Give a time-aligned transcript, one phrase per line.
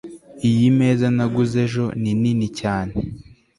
[0.49, 2.93] iyi meza naguze ejo ni nini cyane